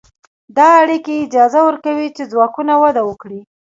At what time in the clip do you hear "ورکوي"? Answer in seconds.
1.67-2.07